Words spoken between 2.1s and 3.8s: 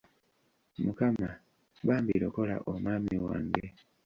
lokola omwami wange.